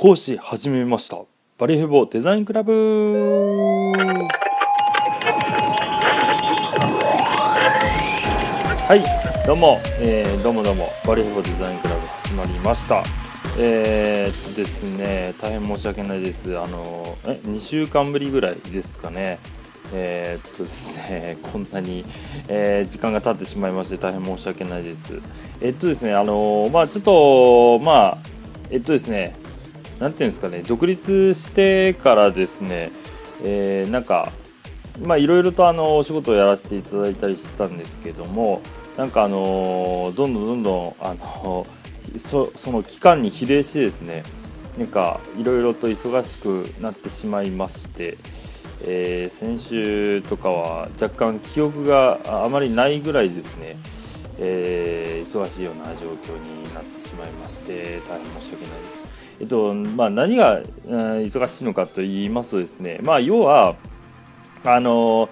[0.00, 1.18] 講師始めました。
[1.58, 2.72] バリヘボデザインクラブ。
[8.88, 10.86] はいどうも、えー、どうもどうも。
[11.06, 13.04] バリヘボデザインクラブ始まりました。
[13.58, 16.58] えー、っとですね大変申し訳ないです。
[16.58, 19.38] あのえ2週間ぶりぐらいですかね。
[19.92, 22.06] えー、っとですね、こんなに、
[22.48, 25.20] えー、時間が経ってしまいまして大変申し訳ないです。
[25.60, 28.18] えっとですね、あのまあちょっとまあ
[28.70, 29.36] えっとですね、
[30.00, 32.90] なんていうんですかね、独立してからですね、
[33.44, 34.32] えー、なんか
[35.02, 38.62] まあいろいろとあのお仕事をやらせていただいたりしてたんですけども、
[38.96, 41.66] なんかあのどんどんどんどんあの
[42.18, 44.24] そその期間に比例してですね、
[44.78, 48.16] なんかいろいろと忙しくなってしまいまして。
[48.82, 53.76] えー、先週とかは若干記憶があまりないぐらいですね、
[54.38, 59.09] えー、忙しいような状況になってしまいまして大変申し訳ないです。
[59.40, 60.64] えっとまあ、何が、うん、
[61.22, 63.76] 忙しいのかと言いますとですね、まあ、要は
[64.64, 65.30] あの、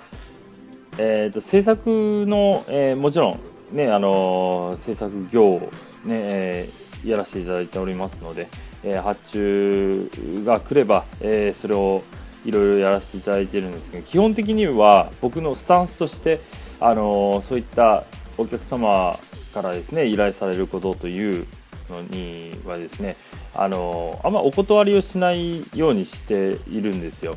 [0.97, 3.41] えーと、制作の、えー、もちろん、
[3.77, 5.69] ね、あの制作業を、ね
[6.09, 8.49] えー、やらせていただいておりますので、
[8.83, 10.11] えー、発注
[10.45, 12.03] が来れば、えー、それを
[12.47, 16.41] いろいろやらせていただいているんですけど基本的には僕のスタンスとして
[16.81, 18.05] あのそういった
[18.39, 19.19] お客様
[19.53, 21.47] からですね依頼されることという
[21.91, 23.17] のにはですね
[23.55, 27.37] あのあんまお断りをしないようにしているんですよ。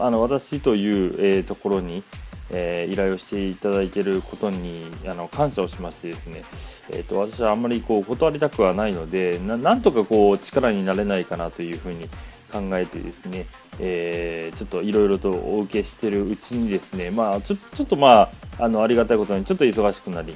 [0.00, 2.02] あの私という、えー、ところに、
[2.50, 6.44] えー、依頼をしていただいていることにあの感謝をしましてですね、
[6.90, 12.08] えーと、私はあんまりこう断りたくはないのでなんとかこう力になれないかなというふうに
[12.52, 13.46] 考えてですね、
[13.78, 20.34] えー、ちょっといろいろとお受けしてるうちにですね、まあ、ちょちょっとまああのありがたいことにちょっと忙しくなり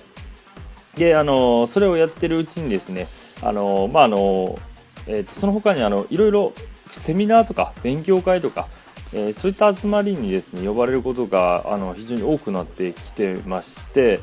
[0.97, 3.09] であのそれをやってるうちにですね
[3.43, 4.59] あの、まああの
[5.07, 6.53] えーと、その他にあのいろいろ
[6.91, 8.69] セミナーとか勉強会とか、
[9.13, 14.21] えー、そういった集まりにですね呼ばれることがあの非常に多くなってきてまして、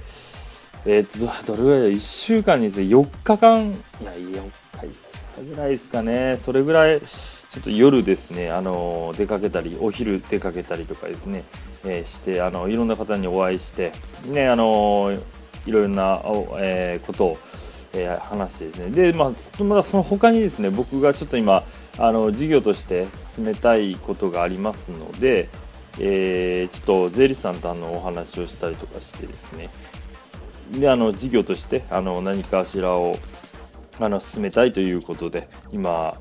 [0.85, 3.71] えーと、どれぐらいだ1週間にですね4日間
[4.01, 4.49] いや4日
[4.81, 7.01] 5日ぐらいですかねそれぐらい
[7.49, 11.43] ちょっと夜ですね、あの出かけたり、お昼出かけたりとかですね、
[11.83, 13.91] えー、してあのいろんな方にお会いして、
[14.27, 15.17] ね、あの
[15.65, 16.21] いろいろな、
[16.59, 17.37] えー、ことを、
[17.93, 21.63] えー、話ですね、で、まあ、まだその他にですね、僕がちょっと今、
[21.97, 25.49] あの事業として進めたいことがありますので、
[25.99, 29.69] えー、ちょっと税理士さんとあのお話をしたりとかしてですね、
[30.71, 33.17] であの事業としてあの何かしらを
[33.99, 36.15] あの進めたいということで今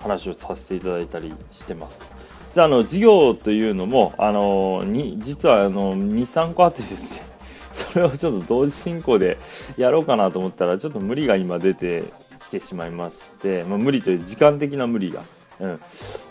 [0.00, 2.12] 話をさせていただいたりしてます。
[2.54, 7.35] であの事業というのもあのに実はあの23個あってですね。
[7.76, 9.38] それをちょっと同時進行で
[9.76, 12.04] やろうかなと思ったらちょっと無理が今出て
[12.46, 15.22] きてしまいまして、まあ、無理という時間的な無理が、
[15.60, 15.78] うん、っ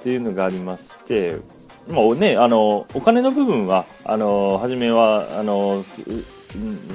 [0.04, 1.40] ていうのがありまして
[1.88, 5.86] まあね、あのお金の部分はあの初めはあの、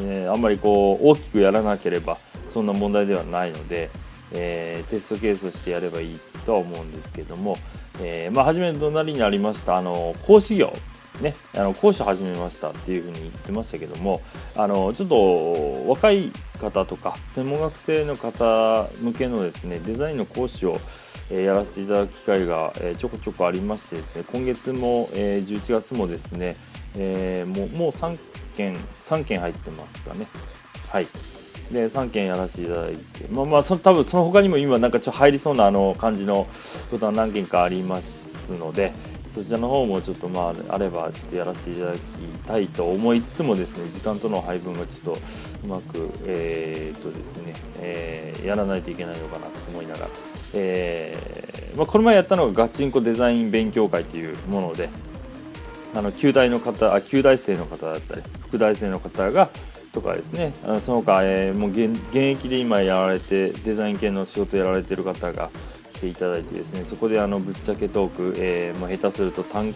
[0.00, 2.18] ね、あんまりこう大きくやらなければ
[2.48, 3.88] そんな問題ではないので、
[4.32, 7.56] えー、テストケースとしてやればいいとは思うんですけども、
[8.00, 10.72] えー、まあ、初めの隣にありましたあの講師業。
[11.20, 14.22] ね、あの講師始めましたっていうふうに言ってましたけども
[14.56, 20.80] あのちょっと若い方とか専門学生の方向けのですねデザインの講師を、
[21.30, 26.56] やらせていただく機会が、ちょこちょこありましてですね今月も、11月もですね、
[26.96, 28.18] えもうもう3
[28.56, 30.26] 件3件入ってますかね。
[30.88, 31.06] はい。
[31.70, 36.48] で3件やらせていただいて、まあ、まあその多分その他にも今なんかちょっと入りそうなあの感じの
[36.90, 38.92] ことは何件かありますので
[39.34, 41.98] そちらの方もちょっとまああればちょっとやらせていただき
[42.46, 45.18] たいと思いつつもですね時間との配分がちょっと
[45.64, 50.08] うまくえー、っとですね、えー、やらないといけないのかなと思いながら、
[50.54, 54.88] えーまあ、この前やったのがガチンコデザイン勉強会というもので
[55.94, 59.48] あの旧大の方あ旧大生の方だったり副大生の方が
[59.92, 65.50] とかですねあのその他、え、もう現役で今やられてデザイン系の仕事やられてる方が
[66.00, 69.74] ていただいてですねそこであのぶっちゃけトーク、えー、もう下手すると単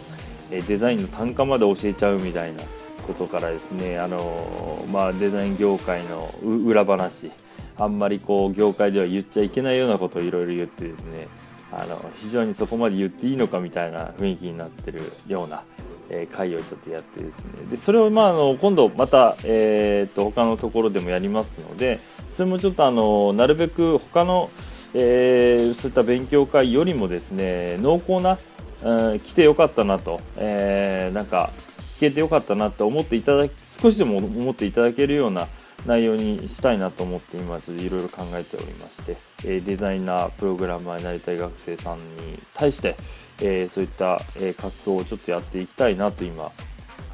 [0.50, 2.62] デザインの単価まで教えちゃうみたいな
[3.06, 7.30] ことからですねあの、まあ、デザイン業界の裏話
[7.76, 11.28] あんまりこう業界では言っちゃいけないようなことをいろいろ言ってですね
[11.72, 15.64] あの非常にそこまで言っていいのかみたいな雰囲気になってるような、
[16.08, 24.50] え会をちょっとやってですねでそれをまああの今度また、えー、と他のところでもやりますのでそれもちょっとあのなるべく他の、
[24.94, 28.38] えー、そういった勉強会よりもですね濃厚な、
[28.82, 31.50] うん、来てよかったなと、えー、なんか
[31.96, 35.48] 聞けてよかったなと思っていただき少しでも思っていただけるような
[35.86, 42.96] 内容にしたいなと思って今ちょっといろいろ考えておりまして、えデザイナープログラマーになりたい学生さんに対して、
[43.42, 46.50] えそういった、え活動をちょっとやっていきたいなと今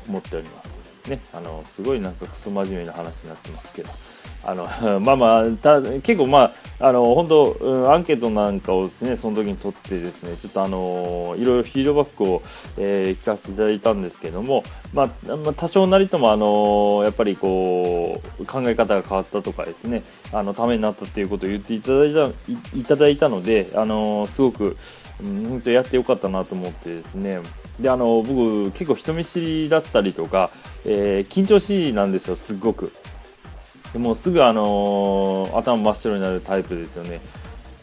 [0.06, 1.08] 思っております。
[1.08, 3.90] ね、あのすごいなんかクソ真面目な話になってますけど。
[4.44, 4.64] あの
[5.00, 5.44] まあまあ
[6.02, 6.52] 結構まあ
[6.82, 12.42] あの本当、うん、アンケートなんかをですねその時に取ってですねちょっとあのいろいろフィードバックを、
[12.78, 14.64] えー、聞かせていただいたんですけども、
[14.94, 22.30] まあ、まあ、多少なりともあのやっぱりこう考え方が変わったとかですねあのためになったっていうことを言っていただいた
[22.78, 24.78] いただいたのであのすごく、
[25.22, 27.40] うん、本当やってよかったなと思ってですね
[27.78, 30.50] であの僕結構人見知りだったりとか、
[30.86, 32.90] えー、緊張しいなんですよすごく。
[33.92, 37.20] でもすぐ、あのー、頭真っ白になるタイプですよね、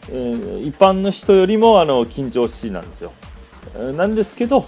[0.08, 3.12] えー、一般の人よりも、あの緊張しいなんですよ。
[3.96, 4.66] なんですけど、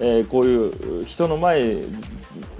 [0.00, 1.82] えー、こういう人の前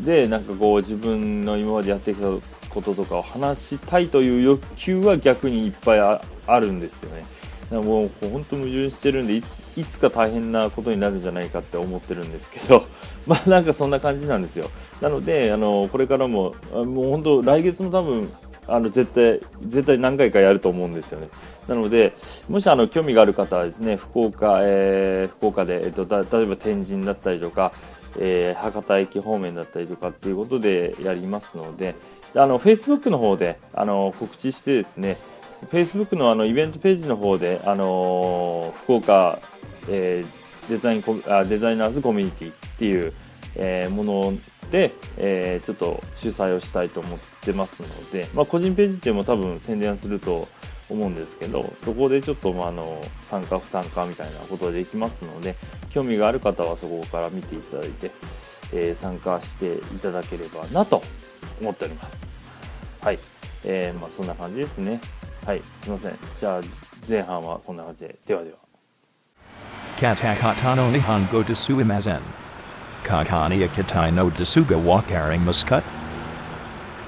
[0.00, 2.26] でなんかこう自分の今までやってきた
[2.68, 7.24] こととかを話したいという欲求は逆にいっぱいあるんですよね。
[7.70, 12.84] もう本当矛盾してるんでいついつか大変なことになるんじゃないかって思ってるんですけど
[13.26, 14.70] まあなんかそんな感じなんですよ。
[15.00, 18.30] なのであのこれからももう本当来月も多分
[18.66, 21.28] あの絶対絶対何回かやると思うんですよね。
[21.68, 22.14] なので
[22.48, 27.72] もしあの興味がある方はですね福岡、えー、福岡で、えっと、例えば天神だったりとか
[28.18, 31.94] えー、博多駅方面だったりとかっていうことでやりますので
[32.34, 35.16] あの Facebook の方であの告知してですね
[35.66, 39.40] Facebook のあのイベントページの方で、あの福岡、
[39.88, 43.12] えー、デザインあデザイナーズコミュニティっていう、
[43.56, 44.38] えー、もの
[44.70, 50.46] で、えー、ちょっと主催をしたいと思ってますので、まあ、個人ページっていうのも多分宣伝すると
[50.90, 55.56] 思うんですけどそこでちょっと、まあ、あの参加不参加みたいなことできますので
[55.90, 58.10] 興味がある方はそこから見ていただいて、
[58.72, 61.02] えー、参加していただければなと
[61.60, 62.98] 思っております。
[63.00, 63.18] はい、
[63.64, 65.00] えーまあ、そんな感じですね。
[65.48, 66.18] はいすいません。
[66.36, 66.60] じゃあ
[67.08, 68.18] 前半はこんな感じで。
[68.26, 68.58] ではでは。
[69.98, 72.20] カタカタの日本語ですいません
[73.02, 75.82] カカニアキタイのですがわかりますか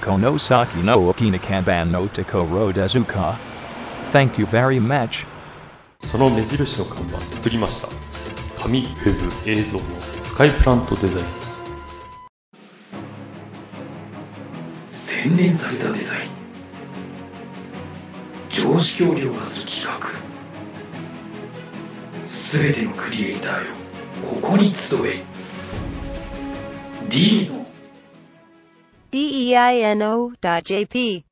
[0.03, 3.37] この先の沖縄版のところですか
[4.11, 5.27] Thank you very much.
[6.01, 7.89] その目印の看板作りました。
[8.63, 11.27] 紙、ウェブ、映像のスカイプラントデザイン。
[14.89, 16.40] 洗練されたデザイン
[18.51, 19.95] 常識を凌駕する企画
[22.27, 23.77] すべてのクリエイターよ
[24.29, 25.23] ここに集え。
[27.09, 27.65] D の。
[29.13, 31.25] Deino.jp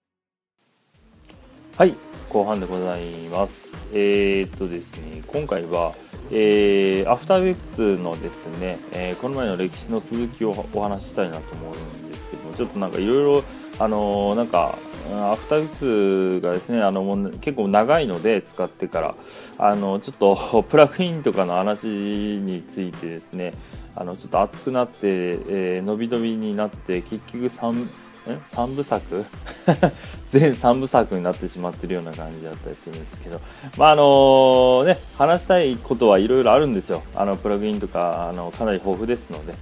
[1.76, 1.96] はい
[2.28, 3.86] 後半でございます。
[3.92, 5.94] えー、っとですね今回は
[6.30, 13.42] えー、アフターウェクスのですね、えー、この前の歴史の続きをお話ししたいなと思うんですけどもちょっとなんかいろいろ
[13.78, 14.78] あのー、なんか
[15.12, 19.14] アフターフィックスがですねあのもう結構長いので使ってから
[19.58, 23.54] あのちょっとプラグインとかの話についてですね
[23.94, 27.88] あのちょっと熱くなって、えー、伸び伸びになって結局3
[28.36, 29.24] 3部作？
[30.28, 33.40] 全3部作になってしまってるような感じだったりするんですけど、
[33.78, 37.02] まああのね、話したいことはいろいろあるんですよ。
[37.14, 39.54] あのプラグインとかあのかなり豊富ですので。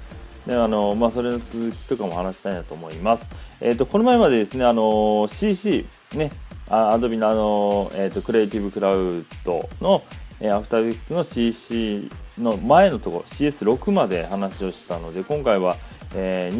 [0.46, 3.28] であのまあ、それの続きとかも話したいなと思います。
[3.60, 6.30] えーと、この前までですね、あの CC、ね、
[6.68, 10.04] アドビのあの、えーと、クリエイティブクラウドの、
[10.40, 15.76] えー、アフターフィックスの CC の前のところ CS6 まで話をしたので今回は、
[16.14, 16.58] えー、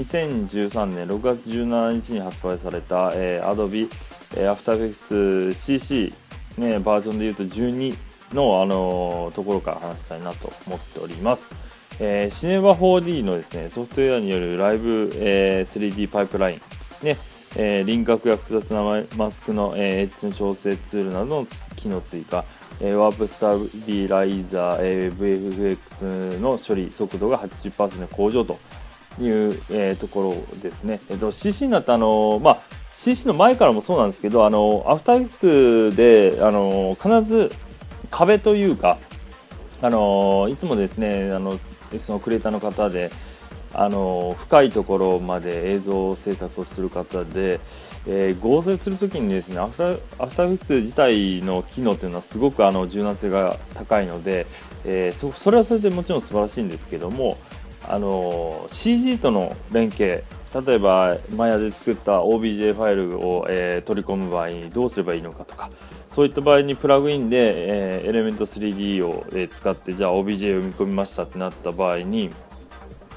[0.49, 3.91] 2013年6月17日に発売された、えー、Adobe、
[4.37, 6.15] えー、After Effects CC、
[6.59, 7.97] ね、バージョンでいうと12
[8.33, 11.55] の、あのー、ところから話したいなと思っております。
[11.99, 16.61] えー、シネバ 4D のですねソフトウェアによるライブ、えー、3D パイプライン、
[17.03, 17.17] ね
[17.57, 18.83] えー、輪郭や複雑な
[19.17, 22.45] マスクの、えー、エッジの調整ツールなどの機能追加、
[22.81, 28.59] えー、ワープスタービライザー、えー、VFX の処理速度が80%向上と
[29.19, 31.01] いう、えー、ところですね。
[31.09, 32.59] えーと、CC になったあの、まあ、
[32.91, 37.51] CC の前からもそうなんですけどあのアフターフィスであの必ず
[38.11, 38.99] 壁というか
[39.81, 41.59] あのいつもですねあの
[41.99, 43.11] そのクリエイターの方で
[43.75, 47.61] あの深いところまで映像制作をする方で、
[48.07, 54.47] えー、合成する時にですねアフターアフターフィックス自体の機能というのはすごくあの柔軟性が高いので、
[54.85, 57.37] えー、そそれはそれでもちろん素晴らしいんですけども
[57.89, 60.25] あの CG との連携
[60.55, 65.71] 例えば Maya で作った OBJ ファイルを、えー、取り込む場合にどうすればいいのかとか
[66.09, 72.31] そういった場合にプラグインで、えー、 Element 3D を、えー、使ってじゃあ OBJ を読み込みましたってなった場合に、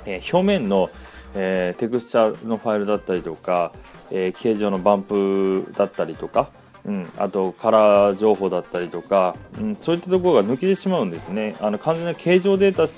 [0.05, 0.89] えー、表面の、
[1.36, 3.71] えー、テクスチャのファイルだったりとか、
[4.12, 6.50] えー形状のバンプだったりとか、
[6.86, 11.55] うん、あとカラー情報だったりとか、うん、そういったところが抜けてしまうんですね。
[11.59, 12.93] あの完全な形状データし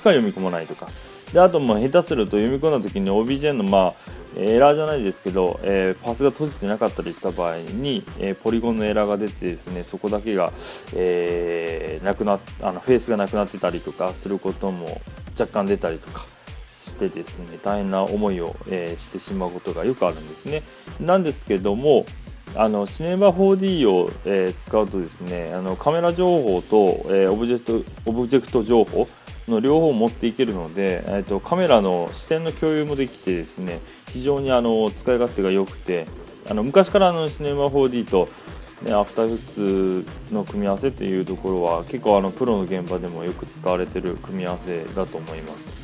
[0.00, 0.88] か読み込まないとか。
[1.32, 3.94] であともう下手すると読み込んだ時に OBJ のまあ
[4.36, 10.52] エラーじゃないですけど、えーパスが閉じてなかったりした場合に、えーポリゴンのエラーが出てですねそこだけが、
[10.94, 15.00] えーなくなあのフェースがなくなってたりとかすることも
[15.38, 16.26] 若干出たりとか
[16.72, 20.62] してですね大変な思いを、えーしてしまうことがよくあるんですね。
[21.00, 22.06] なんですけども
[22.54, 29.06] あのシネマ 4D を、えー使うとですねあのカメラ情報と、えーオブジェクトオブジェクト情報
[29.48, 36.06] の両方持っていけるので、えー、とカメラの視点の共有もできてですね非常にあの使い勝手が良くて
[36.48, 38.28] あの昔からあのシネマ 4D と、
[38.82, 45.74] ね、 After Effects の組み合わせというところは結構あのプロの現場でもよく使われている組み合わせだと思います。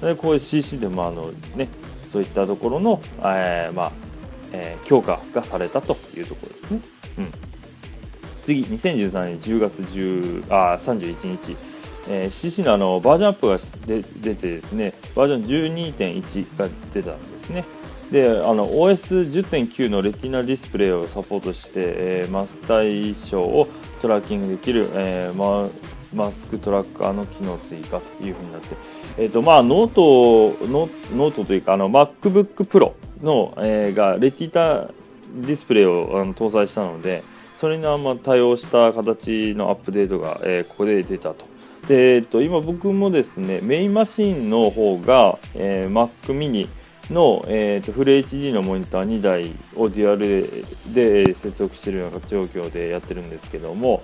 [0.00, 1.68] でこういう CC でもあの、ね、
[2.04, 3.92] そういったところの、えーまあ
[4.52, 6.80] えー強化がされたというところですね。
[7.18, 7.32] うん、
[8.42, 11.56] 次2013年10月10あ31日、
[12.08, 17.64] えー CC のあのバージョンアップがで出てですねバージョン12.1が出たんですね。
[18.10, 23.68] であの OS10.9 のレティナディスプレイをサポートして、えーマスク対象を
[24.00, 25.68] トラッキングできる、えーマ
[26.14, 28.76] マスクトラッカーの機能追加というふうになって、
[29.18, 34.88] えーとまあ、ノートノノートというかあの MacBook Pro の、えーが Retina
[35.34, 37.22] ディスプレイをあの搭載したので
[37.54, 41.57] それにま対応した形のアップデートが、えーここで出たと。
[41.86, 46.68] でえー、と今僕もですねメインマシンの方が、えー Mac mini
[47.10, 54.02] の、えー、とフル HD のモニター2台をデュアルで接続しているような状況でやってるんですけども、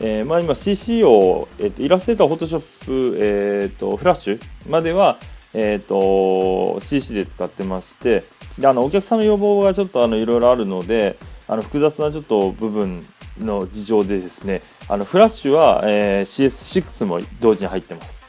[0.00, 5.18] えーまあ、今 CC を、えー、とイラストレーター、フォトショップ、えー、とフラッシュまでは、
[5.54, 8.24] えー、と CC で使ってまして
[8.58, 11.18] であのお客さんの要望がちょっといろいろあるので
[11.48, 13.00] あの複雑なちょっと部分
[13.38, 18.22] の事情でですねあのフラッシュは、えー CS6 も同時に入ってます。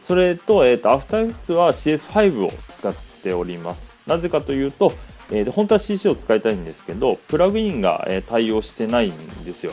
[0.00, 3.96] それと、えー、と AfterEffects は CS5 を使っております。
[4.06, 4.92] なぜかというと、
[5.30, 9.72] えー本当は CC を使いたいんですけど、プラグインが、えー対応してないんですよ。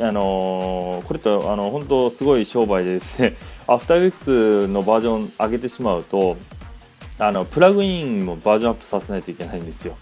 [0.00, 3.36] あのーこれとあの本当すごい商売でですね、
[3.68, 6.36] AfterEffects のバージョン上げてしまうと、
[7.18, 9.96] あのプラグインもバージョンアップさせないといけないんですよ。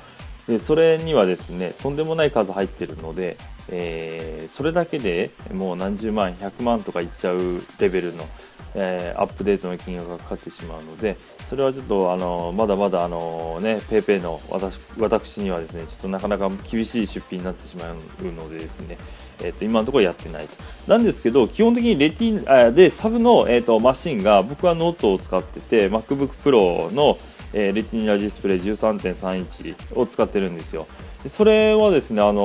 [0.46, 3.36] でそれにはですねとんでもない数入ってるので、
[3.71, 8.28] えーそれだけでもう何十万100万とかいっちゃうレベルの、
[8.75, 11.16] えーアップデートの金額がかかってしまうので
[11.47, 18.99] それはちょっとあのまだまだあのねペーペーの私私にはですねちょっとなかなか厳しい出費になってしまうのでですね
[19.40, 20.54] えー、と今のところやってないと。
[20.87, 27.18] なんですけど、基本的にレティでサブの、えー、とマシンが僕はノートを使ってて MacBook Pro の、
[27.54, 30.87] えー Retina ディスプレイ13.3インチを使ってるんですよ。
[31.26, 32.40] それはですね、あの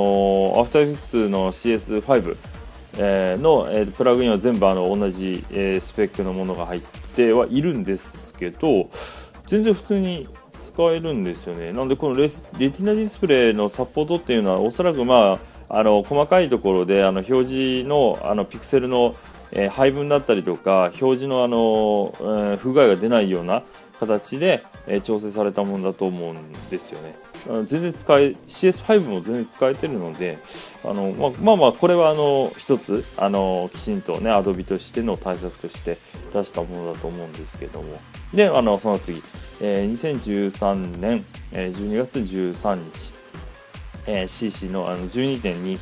[0.55, 2.37] ー、AfterEffects の CS5、
[2.97, 6.81] えーの、えープラグインは全部あの同じ、えースペックのものが入っ
[7.13, 8.89] てはいるんですけど
[9.47, 10.27] 全然普通に
[10.61, 19.15] 使えるんですよねなのでこのレ Retina ディスプレイのサポートっていうのはおそらくまああの細かいところであの表示のあのピクセルの、
[19.51, 23.63] えー配分だったりとか表示のあの、えー不具合が出ないような
[23.99, 27.15] 形で、え調整されたものだと思うんですよね。
[27.67, 30.39] 全然使え CS5 も全然使えてるので
[30.83, 35.97] あの、まあ、まあまあこれはあの一つあのきちんとね Adobe としての対策として
[36.33, 37.93] 出したものだと思うんですけども
[38.33, 39.23] であのその次、
[39.61, 43.13] えー2013年、えー12月13日、
[44.07, 45.79] えー CC のあの12.2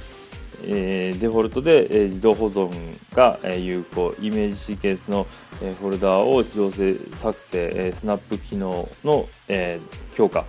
[0.64, 2.72] えデフォルトで、え自動保存
[3.14, 4.14] が、え有効。
[4.22, 5.28] イメージシーケンスの、
[5.62, 9.80] えフォルダーを自動性作成、えスナップ機能の、え
[10.14, 10.46] 強化、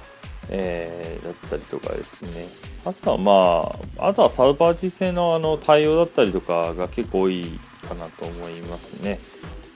[0.50, 2.46] えだったりとかですね。
[2.84, 9.18] あとはまああとはサードパーティー製のあの対応だったりとかが結構多いかなと思いますね。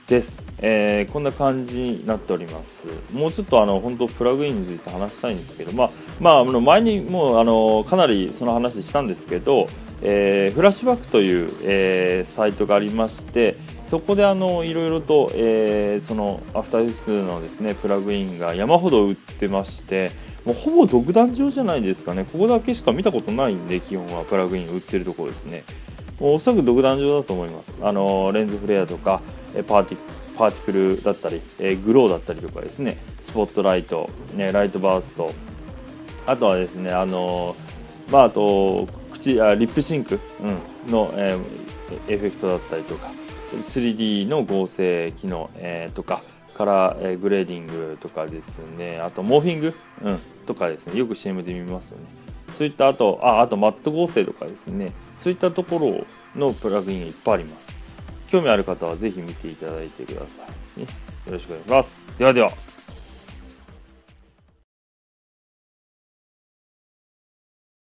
[0.07, 2.87] です、えーこんな感じになっております。
[3.13, 9.67] もうちょっとあの本当プラグインについて話したいんですけどまあまあ前にもうあのかなりその話したんですけど、
[10.05, 13.55] えーフラッシュバックという、えーサイトがありまして
[13.85, 20.11] そこであのいろいろと、えーそのアフターエフェクツのですねプラグインが山ほど売ってまして
[20.45, 22.25] もうほぼ独壇場じゃないですかね。
[22.25, 25.63] ここだけしか見たことないんで基本はプラグイン売ってるところですね。
[26.19, 27.77] もうおそらく独壇場だと思います。
[27.81, 29.21] あのレンズフレアとか
[29.67, 29.97] パーティ
[30.37, 32.97] パーティクルだったり、えグローだったりとかですね。
[33.21, 35.31] スポットライト、ね、 light burst。
[36.25, 37.55] あとはですねあの
[38.11, 38.87] まああと
[39.23, 41.73] 口あ lip sync、うん、の、えー
[42.07, 43.11] エフェクトだったりとか
[43.51, 46.23] 3D の合成機能、えーとか
[46.55, 48.99] カラー、えーグレーディングとかですね。
[48.99, 50.19] あとモーフィング、うん。
[50.45, 50.97] とかですね。
[50.97, 52.05] よく CM で見ますよね。
[52.55, 54.91] そういったあとああとマット合成とかですね。
[55.17, 56.05] そういったところ
[56.39, 57.75] のプラグインがいっぱいあります。
[58.27, 60.41] 興味ある方はぜひ見ていただいてくださ
[60.77, 60.87] い、ね、
[61.27, 62.01] よろしくお願いします。
[62.17, 62.51] ではでは